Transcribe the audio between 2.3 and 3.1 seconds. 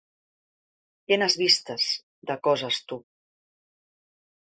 de coses, tu!